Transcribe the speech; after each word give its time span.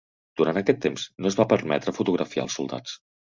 Durant 0.39 0.59
aquest 0.61 0.79
temps, 0.85 1.03
no 1.25 1.29
es 1.31 1.37
va 1.41 1.45
permetre 1.51 1.95
fotografiar 1.99 2.47
els 2.47 2.59
soldats. 2.61 2.99